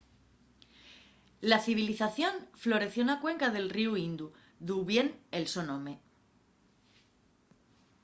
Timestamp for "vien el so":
4.89-5.61